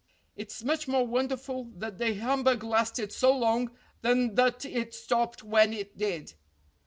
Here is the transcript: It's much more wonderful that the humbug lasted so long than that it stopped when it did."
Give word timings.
It's 0.35 0.63
much 0.63 0.87
more 0.87 1.05
wonderful 1.05 1.65
that 1.75 1.99
the 1.99 2.15
humbug 2.15 2.63
lasted 2.63 3.11
so 3.13 3.37
long 3.37 3.69
than 4.01 4.33
that 4.33 4.65
it 4.65 4.95
stopped 4.95 5.43
when 5.43 5.73
it 5.73 5.95
did." 5.95 6.33